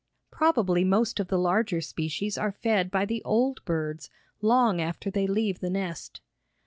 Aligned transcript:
Probably 0.31 0.83
most 0.83 1.19
of 1.19 1.27
the 1.27 1.37
larger 1.37 1.79
species 1.79 2.35
are 2.35 2.51
fed 2.51 2.89
by 2.89 3.05
the 3.05 3.21
old 3.23 3.63
birds 3.65 4.09
long 4.41 4.81
after 4.81 5.11
they 5.11 5.27
leave 5.27 5.59
the 5.59 5.69
nest. 5.69 6.21